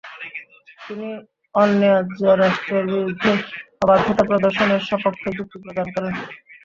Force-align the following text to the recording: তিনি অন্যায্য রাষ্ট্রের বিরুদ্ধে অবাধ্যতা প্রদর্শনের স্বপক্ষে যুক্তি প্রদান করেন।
তিনি 0.79 1.09
অন্যায্য 1.55 2.19
রাষ্ট্রের 2.41 2.85
বিরুদ্ধে 2.87 3.31
অবাধ্যতা 3.81 4.23
প্রদর্শনের 4.25 4.81
স্বপক্ষে 4.87 5.29
যুক্তি 5.37 5.57
প্রদান 5.63 5.87
করেন। 5.95 6.13